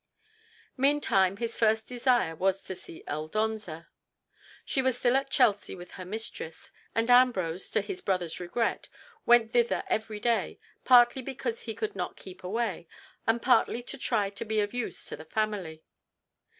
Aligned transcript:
Meantime 0.77 1.37
his 1.37 1.55
first 1.55 1.87
desire 1.87 2.35
was 2.35 2.63
to 2.63 2.73
see 2.73 3.03
Aldonza. 3.07 3.87
She 4.65 4.81
was 4.81 4.97
still 4.97 5.15
at 5.15 5.29
Chelsea 5.29 5.75
with 5.75 5.91
her 5.91 6.05
mistress, 6.05 6.71
and 6.95 7.11
Ambrose, 7.11 7.69
to 7.69 7.81
his 7.81 8.01
brother's 8.01 8.39
regret, 8.39 8.89
went 9.27 9.53
thither 9.53 9.83
every 9.85 10.19
day, 10.19 10.59
partly 10.85 11.21
because 11.21 11.61
he 11.61 11.75
could 11.75 11.95
not 11.95 12.15
keep 12.17 12.43
away, 12.43 12.87
and 13.27 13.43
partly 13.43 13.83
to 13.83 13.97
try 13.99 14.31
to 14.31 14.43
be 14.43 14.59
of 14.59 14.73
use 14.73 15.05
to 15.05 15.15
the 15.15 15.23
family. 15.23 15.83